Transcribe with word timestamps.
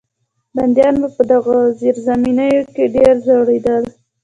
بندیان 0.55 0.95
به 1.01 1.09
په 1.15 1.23
دغو 1.31 1.57
زیرزمینیو 1.79 2.69
کې 2.73 2.85
ډېر 2.95 3.13
ځورېدل. 3.25 3.83